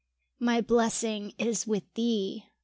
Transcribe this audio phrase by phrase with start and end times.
[0.39, 2.47] My blessing is with thee.